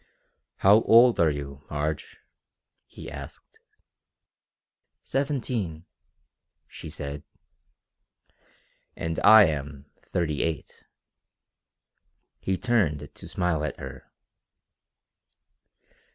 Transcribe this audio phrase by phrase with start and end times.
[0.65, 2.17] "How old are you, Marge?"
[2.87, 3.59] he asked.
[5.03, 5.85] "Seventeen,"
[6.67, 7.21] she said.
[8.95, 10.87] "And I am thirty eight."
[12.39, 14.11] He turned to smile at her.